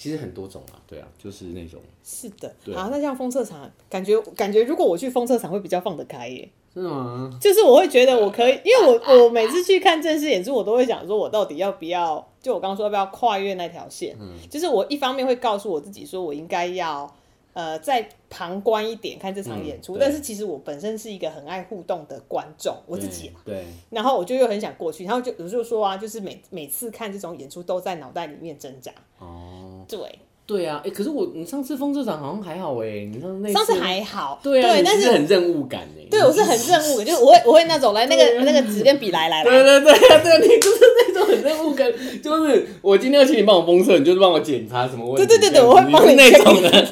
[0.00, 1.78] 其实很多种啊，对啊，就是那种。
[2.02, 6.48] 是的，对啊，那像封测场，感觉感觉如果我去封测场会比较放得开耶。
[6.72, 7.30] 是吗？
[7.38, 12.26] 就是我会觉得我可以，因为我我每次去看正式演出，我都会想说，我到底要不要？
[12.40, 14.16] 就我刚刚说要不要跨越那条线？
[14.18, 17.14] 嗯，就是我一方面会告诉我自己说，我应该要。
[17.52, 23.40] 呃再旁观一点看这场演出，嗯、但是其实我本身是一个很爱互动的观众，我自己嘛。
[23.44, 23.64] 对。
[23.90, 28.92] 然后我就又很想过去，然后就有时候说啊，就是每每次看这种演出都在脑袋里面挣扎。
[29.18, 29.59] 哦。
[29.90, 29.98] 对。
[30.46, 39.92] 对啊，哎，可是我你上次风车场好像还好哎，你上那上次还好，对啊，对，但是很任务感哎，对我是很任务，就是我会我会那种来那个那个纸跟笔来来来，对对对
[40.38, 41.88] 对，你就是那种很任务感，
[42.20, 46.88] 就是我今天要请你帮我封测，你就是帮我检查什么问题，对对对对，我会帮你那种的，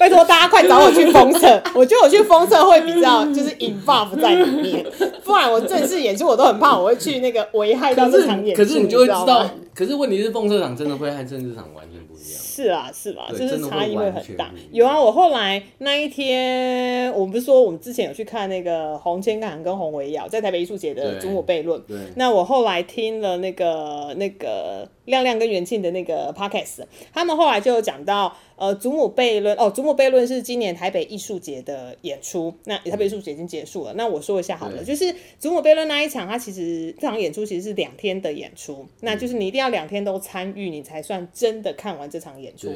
[0.00, 4.82] 拜托大家快找我去封测， 我觉得我去封测会比较就是 involve 在里面，
[5.22, 12.40] 不然我正式演出我都很怕我会去那个危害到这场演出，可是你就会知道，可是问题是封测场真的会和正式场完全不一样。
[12.42, 13.26] 是啊，是吧？
[13.30, 14.50] 就是差异会很大。
[14.72, 21.78] 有啊，我后来那一天，我们不是说我们之前有去看那个洪千凯跟洪维瑶在台北艺术节的祖母悖论。
[21.86, 21.98] 对。
[22.16, 32.54] 那我后来听了那个那个亮亮跟元庆的那个 podcast，他们后来就有讲到，呃，祖母悖论哦，祖母悖论是今年台北艺术节的演出。
[32.64, 33.92] 那台北艺术节已经结束了。
[33.94, 42.68] 那我说一下好了，就是祖母悖论那一场，它其实这场演出其实是两天的演出，那就是你一定要两天都参与，你才算真的看完这场演出。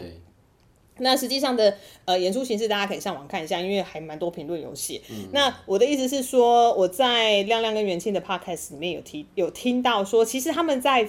[0.98, 5.00] 那实际上的呃演出形式，大家可以上网看一下，因为还蛮多评论有写。
[5.10, 11.08] 嗯、那我的意思是说，我在亮亮跟元庆的 podcast 里面有提有听到说，其实他们在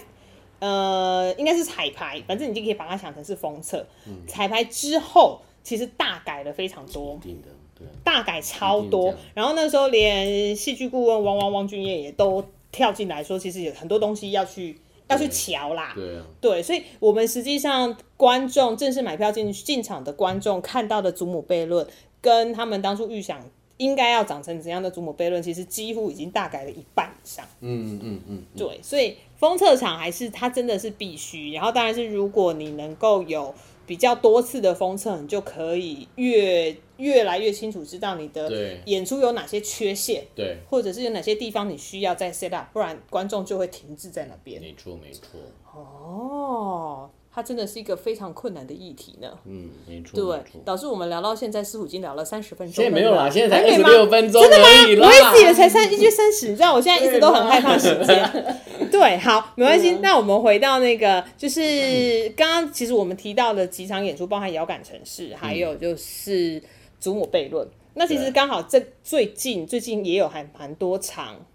[0.60, 3.86] 呃应该是彩排，反正你就可以把它想成是封测。
[4.08, 9.14] 嗯、彩排之后，其实大改了非常多，对，大改超多。
[9.34, 14.80] 然后那时候连戏剧顾问汪汪汪俊彦也都跳进来说，其实有很多东西要去。
[15.08, 21.86] 要去瞧啦，对，啊、对，所以我们实际上观众正式买票进进场的观众看到的祖母悖论，
[22.20, 23.40] 跟他们当初预想
[23.78, 27.46] 应该要长成怎样的祖母悖论，其实几乎已经大改了一半以上。
[27.60, 33.54] 嗯嗯嗯，嗯对，所以封测场还是它真的是必须，然后当然是如果你能够有。
[33.88, 44.60] 比较多次的封测，你就可以越越来越清楚知道你的演出有哪些缺陷，对，或者是有哪些地方你需要再 set up，不然观众就会停滞在那边。
[44.60, 45.40] 没错，没错。
[45.72, 47.08] 哦。
[47.36, 49.28] 它真的是一个非常困难的议题呢。
[49.44, 50.16] 嗯，没错。
[50.16, 52.76] 对，导致我们聊到现在似乎已经聊了三十分钟。
[52.76, 54.42] 现在没有啦，现在才二十六分钟。
[54.42, 54.66] 真的吗？
[55.06, 56.48] 我一直以为才三，一句三十。
[56.48, 58.56] 你知道，我现在一直都很害怕时间。
[58.90, 59.98] 对，好，没关系。
[60.02, 66.64] 那我们回到那个，就是刚刚其实我们提到的几场演出，包含遥感城市，还有就是
[67.02, 67.68] 祖母悖论。
[67.96, 71.46] 那其实刚好这最近最近也有还蛮多场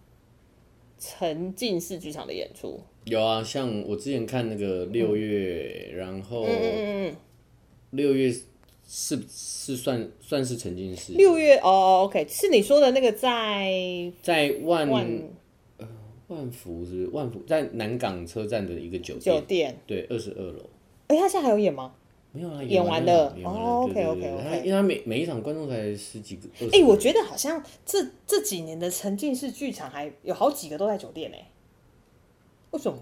[0.98, 2.78] 沉浸式剧场的演出。
[3.11, 6.46] 有啊，像我之前看那个六月，嗯、然后
[7.90, 8.33] 六月
[8.87, 11.14] 是是算算是沉浸式。
[11.14, 15.23] 六月哦，OK，是你说的那个在在万万
[15.79, 15.88] 呃
[16.29, 20.70] 万福是万福在南港车站的一个酒店酒店，对，二十二楼。
[21.09, 21.92] 哎、欸，他现在还有演吗？
[22.31, 23.37] 没有啊，演完了。
[23.42, 26.42] 哦，OK OK OK，因为他每每一场观众才十几个。
[26.66, 31.37] 哎、欸，我觉得好像这这几年的沉浸式剧场还有好几个都在酒店呢。
[32.70, 32.98] 为什么？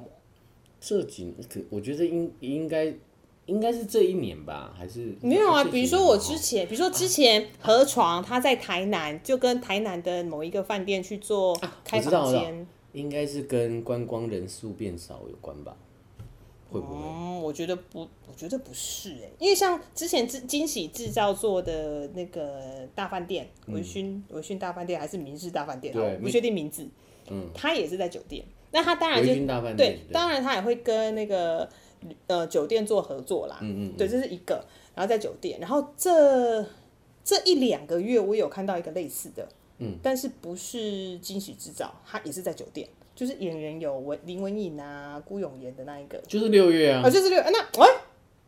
[0.80, 2.94] 这几可我觉得应应该
[3.46, 5.64] 应该是这一年吧，还是没有啊？
[5.64, 15.76] 比如说我之前，比如说之前河床他在台南，就跟台南的某一个饭店去做开房间，应该是跟观光人数变少有关吧？
[16.70, 16.94] 会不会？
[16.94, 25.92] 嗯，我觉得不，我觉得不是哎，因为像之前惊惊喜制造做的那个大饭店，维勋维勋大饭店还是明治大饭店？
[25.92, 26.86] 对，不确定名字。
[27.30, 28.44] 嗯，他也是在酒店。
[28.70, 31.68] 那他当然就对，对当然他也会跟那个
[32.26, 33.58] 呃酒店做合作啦。
[33.60, 34.64] 嗯，嗯嗯，对，这是一个。
[34.94, 36.60] 然后在酒店，然后这
[37.24, 47.88] 这一两个月我有看到一个类似的，嗯，但是不是惊喜制造，他也是在酒店，就是演员有文林文颖啊、顾永言的那一个，就是六月啊，啊就是六，那哎，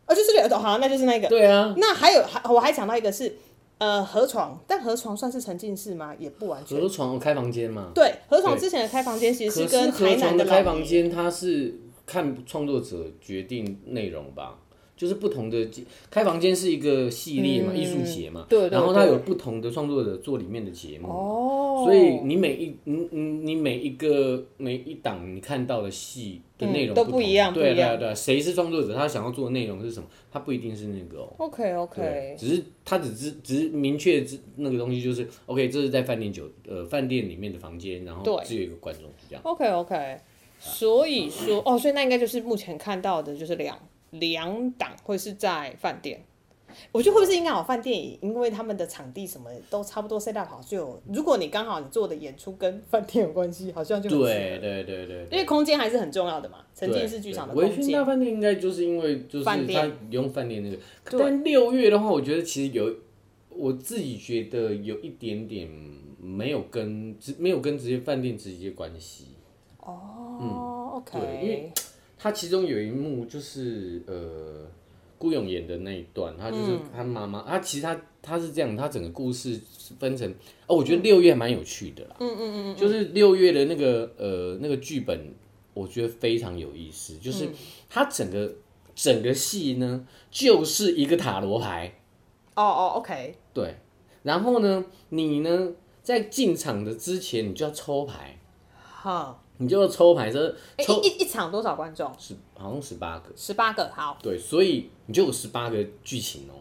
[0.05, 1.73] 啊就是六，好，那就是那个，对啊。
[1.77, 3.33] 那还有还我还想到一个是。
[3.81, 6.13] 呃，河床，但河床算是沉浸式吗？
[6.19, 6.79] 也不完全。
[6.79, 7.89] 河床开房间嘛？
[7.95, 14.59] 对，河床之前的开房间其实是跟台南的，的开房间，它是看创作者决定内容吧。
[15.01, 15.67] 就是不同的
[16.11, 34.23] 开房间是一个系列嘛，艺术节嘛，对，然后它有不同的创作者做里面的节目，哦，所以你每一你你你每一个每一档你看到的戏的内容都不一样，对对对，谁是创作者，他想要做的内容是什么，他不一定是那个哦，OK OK，只是他只是只是明确
[34.57, 40.19] 那个东西就是 OK，这是在饭店酒呃饭店里面的房间，然后只有一个观众是这样，OK OK，
[40.59, 43.75] 所以说哦，所以那应该就是目前看到的就是两。
[44.11, 46.23] 两档会是在饭店，
[46.91, 56.59] 我觉得会不会是应该好饭店，因为他们的场地什么都差不多 set up 好，就有如果你刚好你做的演出跟饭店有关系，好像就对对对对，因为空间还是很重要的嘛。
[56.73, 57.77] 沉浸式剧场的空间。
[57.77, 59.55] 微醺大饭店应该就是因为就是他
[60.09, 60.79] 用饭店那个，
[61.19, 62.93] 但六月的话，我觉得其实有
[63.49, 65.69] 我自己觉得有一点点
[66.19, 69.35] 没有跟直没有跟直接饭店直接关系。
[69.79, 70.47] 哦、嗯、
[70.97, 71.71] ，OK，对，因为
[72.21, 74.67] 他其中有一幕就是呃。
[75.21, 79.61] 顾勇演的那一段，他就是他妈妈，他其实他他是这样，他整个故事
[79.99, 80.27] 分成
[80.65, 85.31] 哦，我觉得六月还蛮有趣的啦，嗯嗯嗯，就是六月的那个呃那个剧本，
[85.75, 87.47] 我觉得非常有意思，就是
[87.87, 88.51] 他整个
[88.95, 91.99] 整个戏呢就是一个塔罗牌，
[92.55, 93.75] 哦哦，OK，对，
[94.23, 98.39] 然后呢，你呢在进场的之前，你就要抽牌，
[98.81, 99.40] 好。
[99.61, 102.11] 你就要抽牌，这抽一一场多少观众？
[102.17, 103.25] 十，好像十八个。
[103.35, 104.17] 十八个，好。
[104.19, 106.57] 对，所以你就有十八个剧情哦。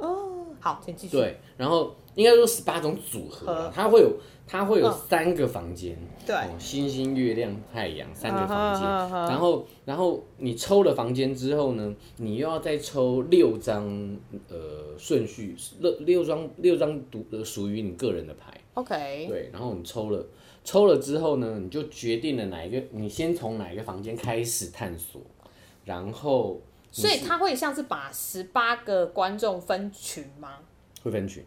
[0.00, 1.14] 哦，好，请继续。
[1.14, 5.94] 对，然后应该说十八种组合，它会有它会有三个房间。
[6.26, 8.82] 对，星星、月亮、太阳三个房间。
[9.28, 13.84] 然后然后你抽了房间之后呢，你又要再抽六张
[14.48, 18.58] 呃顺序六六张六张独呃属于你个人的牌。
[18.72, 19.26] OK。
[19.28, 20.24] 对，然后你抽了。
[20.68, 25.22] 抽了之后呢，你就决定了哪一个，你先从哪一个房间开始探索，
[25.86, 26.60] 然后，
[26.92, 30.58] 所以他会像是把十八个观众分群吗？
[31.02, 31.42] 会分群，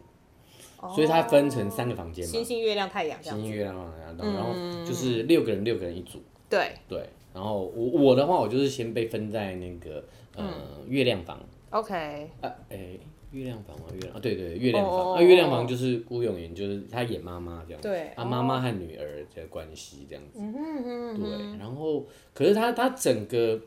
[0.92, 6.72] 所以它分成三个房间嘛，星星、月亮、太阳，星星、月亮、太阳，然后就是六个人，六个人一组，对。
[6.88, 10.04] 对，然后我我的话，我就是先被分在那个
[10.34, 10.52] 呃
[10.88, 11.38] 月亮房
[11.70, 12.98] ，OK，呃，哎。
[13.32, 13.86] 月亮房吗？
[13.92, 14.94] 月亮啊，对对，对，月亮房。
[14.94, 17.88] 那、oh, 啊、月亮房就是吴永元，就是他演妈妈这样子。
[17.88, 18.12] 对。
[18.14, 20.38] 他妈妈和女儿的关系这样子。
[20.38, 23.60] 嗯哼嗯对，然后可是他他整个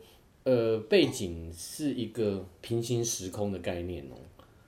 [0.44, 4.16] 呃背景是一个平行时空的概念哦，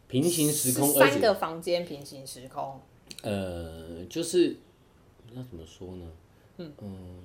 [0.08, 0.90] 平行时空。
[0.90, 2.80] 三个房间平行时空。
[3.22, 4.58] 呃，就是
[5.34, 6.06] 那怎么说呢？
[6.58, 7.20] 嗯嗯。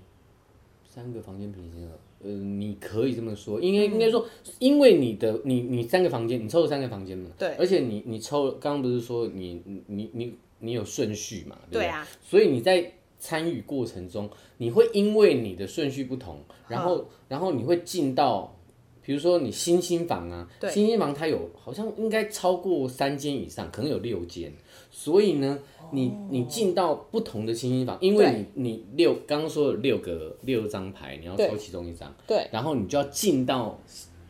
[0.95, 4.27] 三个房间平行了，呃，你可以这么说，应该应该说，
[4.59, 11.91] 因为你的你你三个房间，你抽了三个房间嘛，对，而且你你抽，刚刚不是说你你你你有顺序嘛，对，
[12.23, 14.29] 所以你在参与过程中，
[14.59, 18.55] 你会因为你的顺序不同，然后然后你会进到，
[19.03, 24.53] 比如说你星星房啊，对，星星房它有好像应该超过三间以上，可能有六间，
[24.93, 25.59] 所以呢。
[25.95, 33.79] 你你进到不同的星星房，因为你你六刚刚说的六个六张牌，你要抽其中一张，对，然后你就要进到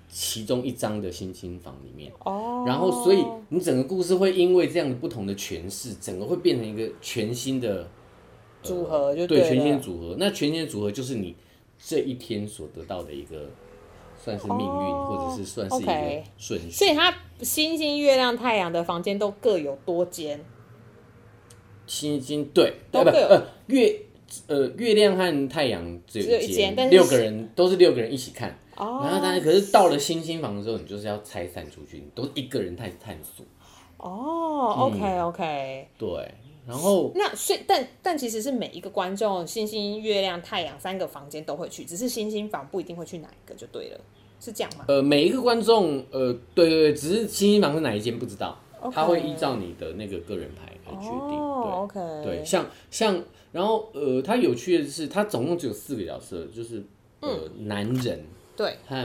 [0.09, 7.87] 其中一张的星星房里面，哦，然后所以你整个故事会因为这样的不同的诠释，整个会变成一个全新的
[8.61, 10.17] 组合，就对，对，全新的组合。
[10.19, 11.37] 那全新的组合就是你
[11.79, 13.49] 这一天所得到的一个
[14.19, 16.71] 算是命运，或者是算是一个顺序。
[16.73, 20.45] 所以它星星、月亮、太阳的房间都各有多间。
[21.93, 24.01] 星星对，对不呃月
[24.47, 28.59] 呃月亮和太阳只有一间，但是六个人都是六个人一起看。
[28.79, 29.03] 哦。
[29.05, 33.45] 然后但是可是到了星星房的时候，你就是要拆散出去，你都一个人探探索。
[33.99, 35.87] 哦，OK OK。
[35.99, 36.35] 对，
[36.67, 44.01] 然后那所以但但其实是每一个观众星星、月亮、太阳三个房间都会去，只是星星房不一定会去哪一个就对了，
[44.41, 44.87] 是这样吗？
[44.89, 48.59] 呃，每一个观众呃对对对，只是星星房是哪一间不知道。
[48.91, 56.83] 他会依照你的那个个人牌来决定，哦、对，okay、对，像像，然后呃，他有趣的是，他总共只有四个角色，就是
[57.21, 58.25] 呃，嗯、男人，
[58.57, 58.97] 对，和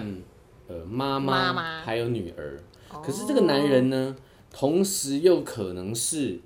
[0.68, 2.60] 呃妈妈，妈妈还有女儿。
[2.92, 4.16] 哦、可是这个男人呢，
[4.50, 6.40] 同时又可能是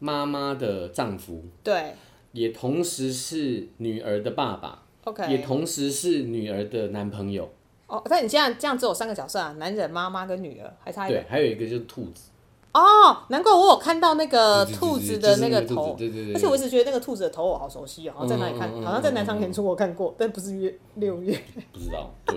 [0.00, 1.94] 妈妈的丈夫，对，
[2.32, 7.48] 也同时是女儿的爸爸，OK，也同时是女儿的男朋友。
[7.86, 12.30] 哦，但你这样这样只有三个角色啊，男人、妈妈跟女儿，还差一个，对，还有一个就是兔子。
[12.76, 18.70] 哦，难怪我有看到那个兔子的那个头，对对对，而且我一直觉得那个兔子的头我好熟悉哦，好像在哪里看？
[18.82, 21.32] 好像在南昌演出我看过，但不是月六月，
[21.72, 22.36] 不知道，对，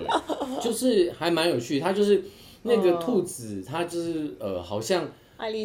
[0.58, 1.78] 就是还蛮有趣。
[1.78, 2.24] 他就是
[2.62, 5.06] 那个兔子，他就是呃，好像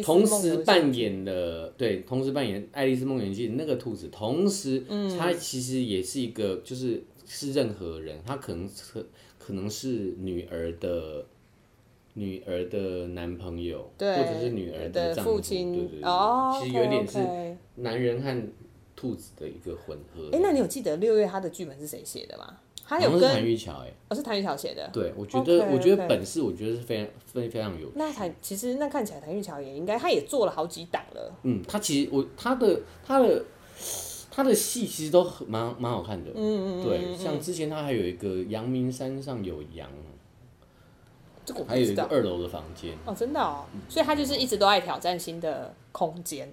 [0.04, 4.84] 同时扮演了，对，同时扮演《爱丽丝梦游记》那个兔子，同时，
[5.18, 9.02] 他其实也是一个，就是是任何人，他可能可
[9.38, 11.24] 可能是女儿的。
[12.16, 17.18] 女儿的男朋友，对或者是女儿的父亲，对对对，哦、其实有一点是
[17.82, 18.42] 男人和
[18.96, 20.24] 兔子的一个混合。
[20.32, 22.56] 哎、欸，那你有记得六月他的剧本是谁写的吗？
[22.88, 24.88] 他有跟是谭玉桥哎，哦，是谭玉桥写的。
[24.94, 25.74] 对，我觉得 okay, okay.
[25.74, 27.90] 我觉得本事，我觉得是非常非非常有。
[27.96, 31.34] 那谭其实那看起来谭玉桥也应该，他也做了好几档了。
[31.42, 33.44] 嗯，他其实我他的他的
[34.30, 36.30] 他的戏其实都很蛮蛮好看的。
[36.30, 36.82] 嗯嗯嗯。
[36.82, 39.86] 对，像之前他还有一个《阳明山上有羊》。
[41.46, 42.92] 这个还有一个二楼的房间。
[43.06, 46.52] 哦，真的哦，所以他就是一直都在挑战新的空间。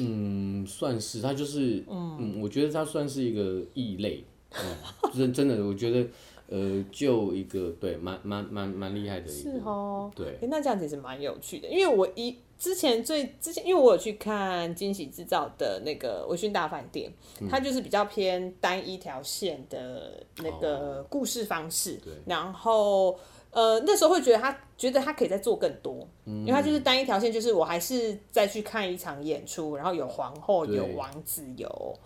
[0.00, 4.24] 嗯，算是他就是嗯，嗯，我觉得他算是一个异类。
[4.54, 4.76] 嗯，
[5.14, 6.04] 真真的，我觉得。
[6.48, 17.10] 呃，就一个对，蛮蛮蛮蛮厉害的一个，是哦，对，那这样其实蛮有趣的，因为我一之前最之前，因为我有去看惊喜制造的那个微醺大饭店，
[17.40, 23.18] 嗯，它就是比较偏单一条线的那个故事方式，哦，然后
[23.52, 31.96] 呃那时候会觉得他觉得他可以再做更多，嗯，因为他就是单一条线，就是我还是再去看一场演出，然后有皇后，有王子，有。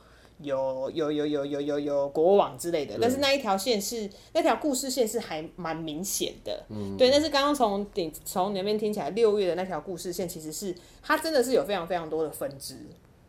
[0.43, 7.11] 有有有有有有有国王之类的，但是那一条线是那条故事线是还蛮明显的，嗯，对。
[7.11, 12.77] 但是刚刚从顶从那边听起来，六月的那条故事线其实是它真的是有非常非常多的分支，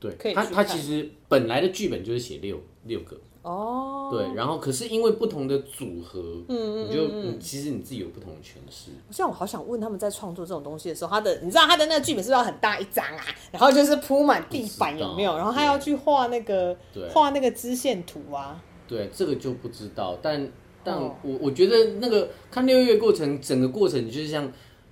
[0.01, 0.33] 对，可以。
[0.33, 3.17] 它它其实本来的剧本就是写六六个。
[3.47, 6.19] 哦，对，然后可是因为不同的组合，
[6.49, 8.91] 嗯嗯，你就你其实你自己有不同的诠释。
[9.09, 13.23] 像我好想问他们在创作这种东西的时候，他的你知道他的那个剧本是不是要很大一张啊？
[13.51, 15.37] 然后就是铺满地板有没有？
[15.37, 16.75] 然后他要去画那个
[17.09, 18.61] 画那个支线图啊？
[18.85, 20.17] 对，这个就不知道。
[20.21, 20.51] 但
[20.83, 24.43] 但我我觉得那个看六月过程，整个过程你就是像，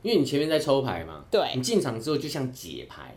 [0.01, 3.13] 因为你前面在抽牌嘛，对，你进场之后就像解牌。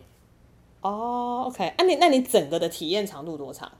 [0.80, 3.70] 哦，OK，啊你那你整个的体验长度多长？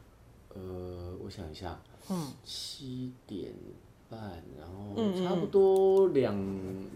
[1.29, 1.31] 呃。
[1.31, 3.53] 我想一下，嗯，七点
[4.09, 4.19] 半，
[4.59, 6.35] 然后差不多两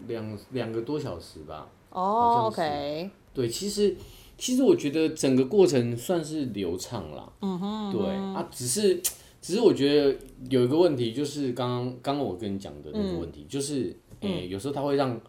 [0.09, 1.69] 两两个多小时吧。
[1.91, 3.11] 哦，OK。
[3.35, 3.95] 对，其实
[4.39, 7.31] 其实我觉得整个过程算是流畅啦。
[7.43, 7.93] 嗯哼。
[7.93, 9.03] 对啊，只是
[9.43, 10.19] 只是我觉得
[10.49, 15.21] 有一个问题，就是刚刚刚刚我跟你讲的那个问题，就是诶，有时候他会让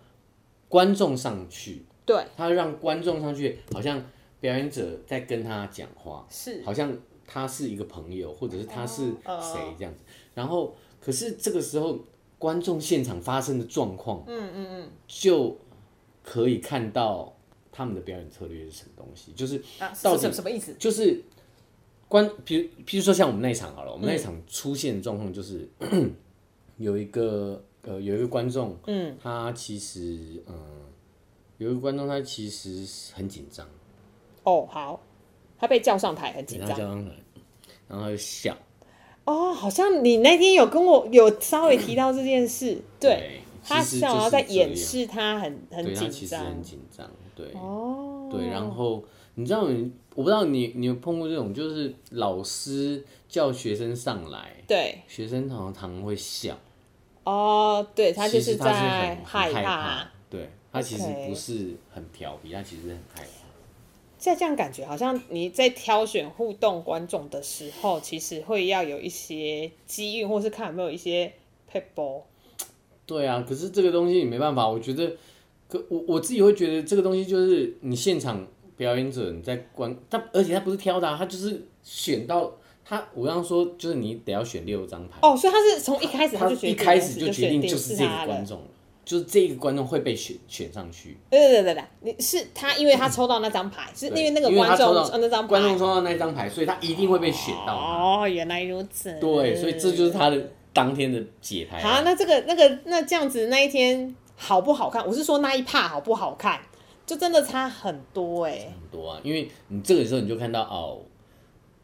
[0.70, 4.02] 观众上去，对，他让观众上去，好像
[4.40, 6.96] 表演者在跟他讲话，是，好像。
[7.34, 10.00] 他是一个朋友，或者是他是谁这样子，
[10.36, 11.98] 然后可是这个时候
[12.38, 15.58] 观众现场发生的状况，嗯嗯嗯，就
[16.22, 17.36] 可以看到
[17.72, 19.60] 他们的表演策略是什么东西，就是
[20.04, 20.76] 到底什么意思？
[20.78, 21.24] 就是
[22.08, 25.68] 观，比如比如说像我们那一场好了，我们那一场出现的状况就是
[26.78, 30.56] 有一个呃有一个观众，嗯，他其实嗯
[31.58, 33.68] 有一个观众他其实很紧张，
[34.44, 35.02] 哦好。
[35.64, 36.78] 他被叫上台，很紧张。
[37.88, 38.54] 然后他就笑。
[39.24, 42.78] 哦，好像你那天有跟我有稍微提到这件事。
[43.00, 46.12] 对，他笑，然后在掩饰他很很紧张。
[46.12, 47.10] 其实很紧张。
[47.34, 47.48] 对。
[47.54, 48.28] 哦。
[48.30, 49.02] 对，然后
[49.36, 56.58] 你知道你，我不知道你你有碰过这种，就是老师叫学生上来，对，学生常常会笑。
[57.24, 60.12] 哦，对他就是在害怕。
[60.30, 63.43] 对，他其实不是很调皮，他其实很害怕。
[64.24, 71.30] 在这样感觉，好像你在挑选互动观众的时候，其实会要有一些机遇，或是看有没有一些
[71.70, 72.24] 撇步。
[73.06, 74.66] 对啊，可是这个东西你没办法。
[74.66, 75.14] 我觉得，
[75.68, 78.48] 可我我自己会觉得这个东西就是你现场
[78.78, 82.50] 表演者你在观，他而且他不是挑的，啊，他就是选到
[82.86, 83.06] 他。
[83.14, 85.20] 我刚刚说就是你得要选六张牌。
[85.22, 88.62] 哦，所以他是从一开始他就决定一开始就决定就是这个观众。
[89.06, 91.18] 就是这个观众会被选选上去。
[91.30, 97.76] 对对对对，你是他，因为他抽到那张牌，是因为那个观众那张观众抽到那张牌，所以他一定会被选到。
[97.76, 99.20] 哦，原来如此。
[99.20, 101.82] 对，所以这就是他的当天的解牌。
[101.82, 105.06] 好，那这个那个那这样子那一天好不好看？
[105.06, 106.60] 我是说那一趴好不好看？
[107.06, 108.72] 就真的差很多哎。
[108.72, 111.02] 很多啊，因为你这个时候你就看到哦，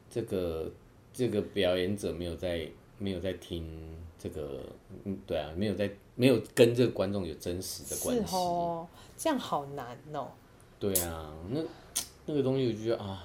[0.09, 0.72] 这个
[1.11, 2.65] 这个表演者没有在
[3.00, 3.66] 没有在听
[4.22, 4.60] 这个，
[5.06, 5.89] 嗯，对啊，没有在。
[6.16, 8.86] 没有跟这个观众有真实的关系，哦，
[9.18, 10.28] 这样好难哦。
[10.78, 11.62] 对啊，那
[12.26, 13.24] 那个东西我就觉得啊，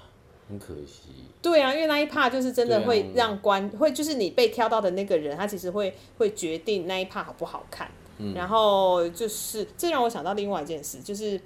[0.49, 1.09] 很可惜。
[1.43, 7.91] 对啊，因为那一 part 就是真的会让观、啊、会，就是你被挑到的那个人，他其实会会决定那一 part 好不好看。
[8.19, 11.37] 嗯、然后就是这让我想到另外一件事，就是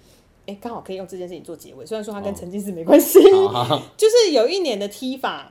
[0.44, 1.86] 哎，刚好可以用这件事情做结尾。
[1.86, 5.50] 虽然说它跟沉浸式没关系，哦、 就是有一年的踢法。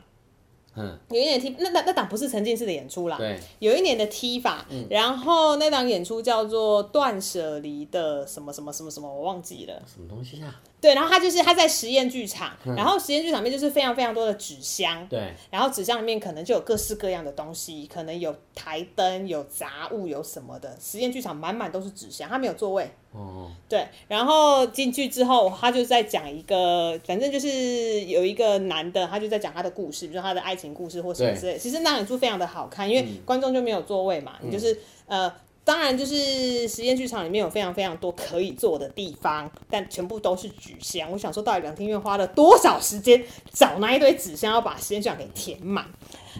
[0.78, 10.62] 嗯，有一年踢那那那档不是沉浸式的演出啦，对，有一年的踢法，嗯、然后那档演出叫做断舍离的什么什么什么什么，我忘记了，什么东西啊？
[10.80, 20.78] 对，然后他就是他在实验剧场，嗯、然后实验剧场里面就是非常非常多的纸箱，对，然后纸箱里面可能就有各式各样的东西，可能有台灯，有杂物，有什么的。
[20.80, 22.90] 实验剧场满满都是纸箱，他没有座位。
[23.12, 31.58] 哦，对，然后进去之后，他就在讲一个，反正就是有一个男的，他就在讲他的故事，比如说他的爱情故事或什么之类。
[31.58, 35.34] 其实那演出非常的好看，因为观众就没有座位嘛，嗯、你就是呃。
[35.68, 41.11] 当然，就是实验剧场里面有非常非常多可以做的地方，但全部都是纸箱。
[41.11, 45.86] 我想说，到底两厅院花了多少时间找那一堆纸箱，要把实验剧场给填满？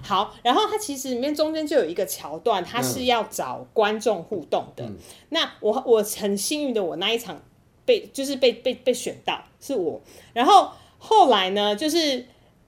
[0.02, 4.86] 好，然后它其实里面中间就有一个桥段，它是要找观众互动的。
[4.86, 4.96] 嗯、
[5.28, 7.44] 那我我很幸运的，我那一场
[7.84, 10.00] 被就是被被被选到是我。
[10.32, 12.26] 然后后来呢，就是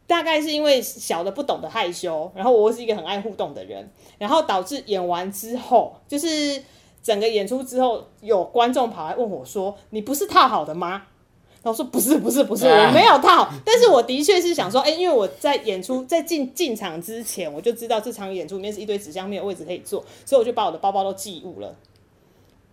[0.10, 3.88] 大概是因为小的不懂得害羞，然后我是一个很爱互动的人，
[4.18, 6.64] 然后导致演完之后，就是
[7.03, 11.03] 整个演出之后，有观众跑来问我说：“你不是套好的吗？”
[11.62, 21.76] 然后说不是不是不是， 我没有套，但是我的确是想说，哎、欸，因为我在演出在进进场之前，我就知道这场演出里面是一堆纸箱，没有位置可以坐，所以我就把我的包包都寄物了。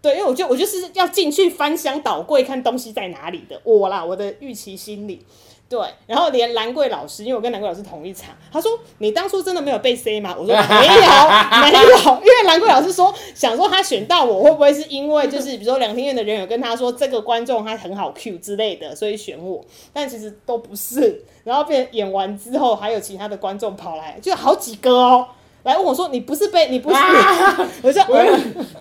[0.01, 5.23] 对，因为我就我就是要进去翻箱倒柜看东西在哪里的，我啦，我的预期心理。
[5.69, 11.03] 对，然后连兰桂老师，因为我跟兰桂老师同一场，他说：“你当初真的没有被 C 吗？”我说：“没有，
[11.61, 21.25] 没有。”因为兰桂老师说，想说他选到我会不会是因为就是比如说两厅院的人有跟他说这个观众他很好 Q 之类的，所以选我，但其实都不是。
[21.43, 25.27] 然后变演完之后，还有其他的观众跑来，就好几个哦，
[25.65, 26.97] 来问我说：“你不是被你不是？
[27.83, 28.05] ”我说：“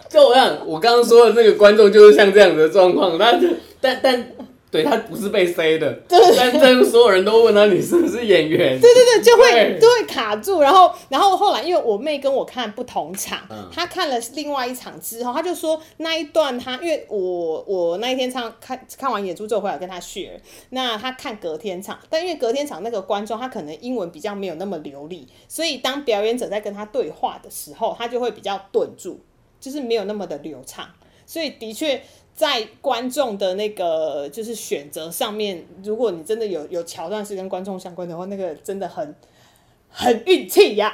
[0.07, 3.41] 就我想我刚刚说的那个观众就是像这样的状况，但
[3.81, 4.31] 但但。”
[4.72, 6.20] 对，他不是被塞的，对，
[6.59, 8.78] 但是所有人都问他，你是不是演员？
[8.82, 20.38] 对对对，就会就会卡住，然后然后后来因为我妹跟我看不同场，嗯、她看了另外一场之后，她就说那一段她因为我我那一天唱看看完演出之后回来跟她 share，
[20.72, 29.22] 那她看隔天场，但因为隔天场那个观众他可能英文比较没有那么流利，所以当表演者在跟他对话的时候，他就会比较顿住，
[29.61, 30.86] 就是没有那么的流畅，
[31.26, 32.01] 所以的确。
[32.36, 39.15] 在观众的那个就是选择上面，如果你真的有有桥段是跟观众相关的话，那个真的很
[39.89, 40.93] 很运气呀。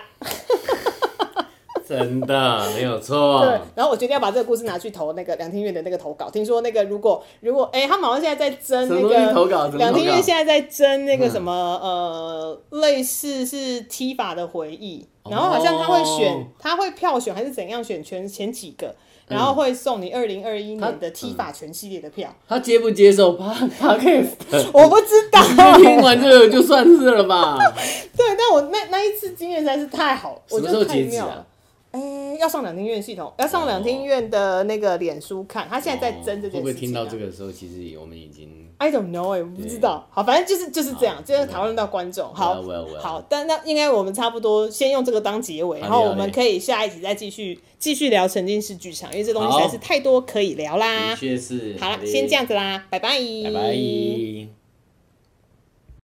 [1.84, 3.42] 真的没有错。
[3.44, 6.30] 对，然后我决定要把这个故事拿去投那个两厅院的那个投稿。
[6.30, 18.96] 听说那个如果如果哎、欸，他们好像现在在争那个两厅院现在在争那个什么呃，类似是踢法的回忆，然后好像他会选，他会票选还是怎样选全前几个。
[19.32, 22.34] 然后会送你二零二一年的踢法全系列的票。
[22.48, 24.30] 他接不接受 Podcast？
[24.74, 25.42] 我不知道。
[25.78, 27.58] 听完这个就算是了吧。
[28.16, 31.46] 对，但我那那一次经验实在是太好，什么时候截止啊？
[31.92, 36.62] 哎、欸，要上两厅院系统，要上两厅院的那个脸书看，他现在在争这件事情、啊哦。
[36.62, 40.08] 会不会听到这个时候，其实我们已经？I don't know，哎、欸，我不知道。
[40.10, 42.34] 好，反正就是就是这样，就是讨论到观众。
[42.34, 42.64] 好，
[43.00, 51.16] 好，但那应该我们差不多先用这个当结尾，然后我们可以下一集再继续继续聊沉浸式剧场，因为这东西实在是太多可以聊啦。
[51.80, 53.20] 好了，先这样子啦，拜拜。
[53.44, 54.61] 拜拜。